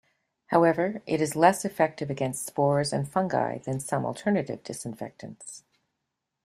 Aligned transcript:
However, 0.47 1.03
it 1.05 1.21
is 1.21 1.35
less 1.35 1.63
effective 1.63 2.09
against 2.09 2.43
spores 2.47 2.91
and 2.91 3.07
fungi 3.07 3.59
than 3.59 3.79
some 3.79 4.03
alternative 4.03 4.63
disinfectants. 4.63 5.63